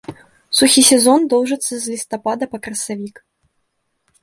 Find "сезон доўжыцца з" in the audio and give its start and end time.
0.91-1.91